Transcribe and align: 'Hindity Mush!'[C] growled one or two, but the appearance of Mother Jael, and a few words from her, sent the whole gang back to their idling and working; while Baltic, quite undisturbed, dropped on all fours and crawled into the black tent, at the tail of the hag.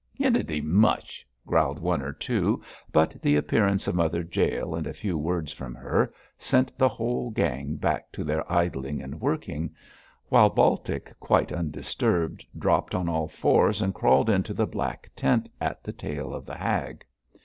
'Hindity 0.15 0.61
Mush!'[C] 0.61 1.23
growled 1.45 1.77
one 1.77 2.01
or 2.01 2.11
two, 2.11 2.59
but 2.91 3.15
the 3.21 3.35
appearance 3.35 3.85
of 3.87 3.93
Mother 3.93 4.23
Jael, 4.27 4.73
and 4.73 4.87
a 4.87 4.95
few 4.95 5.15
words 5.15 5.51
from 5.51 5.75
her, 5.75 6.11
sent 6.39 6.75
the 6.75 6.87
whole 6.89 7.29
gang 7.29 7.75
back 7.75 8.11
to 8.13 8.23
their 8.23 8.51
idling 8.51 8.99
and 8.99 9.21
working; 9.21 9.75
while 10.29 10.49
Baltic, 10.49 11.13
quite 11.19 11.51
undisturbed, 11.51 12.43
dropped 12.57 12.95
on 12.95 13.07
all 13.07 13.27
fours 13.27 13.79
and 13.79 13.93
crawled 13.93 14.31
into 14.31 14.55
the 14.55 14.65
black 14.65 15.11
tent, 15.15 15.47
at 15.61 15.83
the 15.83 15.93
tail 15.93 16.33
of 16.33 16.47
the 16.47 16.57
hag. 16.57 17.05